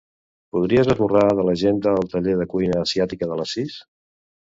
[0.55, 3.77] Podries esborrar de l'agenda el taller de cuina asiàtica de les sis?